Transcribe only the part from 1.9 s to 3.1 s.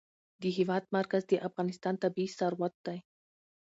طبعي ثروت دی.